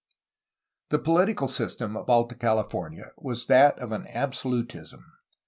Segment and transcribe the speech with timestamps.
[0.89, 5.05] The political system of Alta California was that of an absolutism.